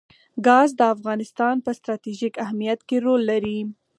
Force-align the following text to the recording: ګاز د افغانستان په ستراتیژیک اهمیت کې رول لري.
ګاز 0.45 0.69
د 0.79 0.81
افغانستان 0.95 1.55
په 1.65 1.71
ستراتیژیک 1.77 2.33
اهمیت 2.45 2.79
کې 2.87 2.97
رول 3.05 3.21
لري. 3.31 3.59